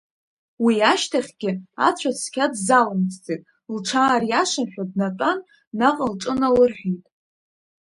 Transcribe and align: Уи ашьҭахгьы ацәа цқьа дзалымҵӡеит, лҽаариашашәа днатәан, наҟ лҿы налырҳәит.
Уи 0.63 0.75
ашьҭахгьы 0.91 1.51
ацәа 1.87 2.11
цқьа 2.19 2.45
дзалымҵӡеит, 2.53 3.43
лҽаариашашәа 3.75 4.83
днатәан, 4.89 5.39
наҟ 5.79 5.97
лҿы 6.11 6.33
налырҳәит. 6.39 7.03